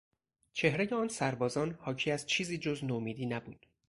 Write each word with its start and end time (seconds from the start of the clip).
چهرهی 0.53 0.87
آن 0.95 1.07
سربازان 1.07 1.71
حاکی 1.71 2.11
از 2.11 2.25
چیزی 2.25 2.57
جز 2.57 2.83
نومیدی 2.83 3.25
نبود. 3.25 3.65